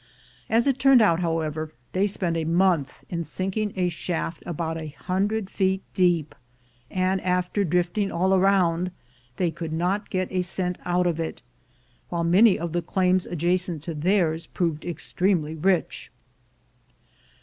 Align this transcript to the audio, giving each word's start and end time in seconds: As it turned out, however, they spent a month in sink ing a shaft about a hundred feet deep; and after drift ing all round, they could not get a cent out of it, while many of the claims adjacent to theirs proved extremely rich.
As 0.49 0.65
it 0.65 0.79
turned 0.79 0.99
out, 0.99 1.19
however, 1.19 1.73
they 1.91 2.07
spent 2.07 2.35
a 2.35 2.43
month 2.43 3.03
in 3.07 3.23
sink 3.23 3.55
ing 3.55 3.71
a 3.75 3.87
shaft 3.87 4.41
about 4.47 4.75
a 4.75 4.87
hundred 4.87 5.47
feet 5.47 5.83
deep; 5.93 6.33
and 6.89 7.21
after 7.21 7.63
drift 7.63 7.99
ing 7.99 8.11
all 8.11 8.35
round, 8.39 8.89
they 9.37 9.51
could 9.51 9.73
not 9.73 10.09
get 10.09 10.31
a 10.31 10.41
cent 10.41 10.79
out 10.85 11.05
of 11.05 11.19
it, 11.19 11.43
while 12.09 12.23
many 12.23 12.57
of 12.57 12.71
the 12.71 12.81
claims 12.81 13.27
adjacent 13.27 13.83
to 13.83 13.93
theirs 13.93 14.47
proved 14.47 14.85
extremely 14.87 15.53
rich. 15.53 16.09